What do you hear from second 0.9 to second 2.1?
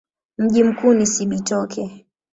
ni Cibitoke.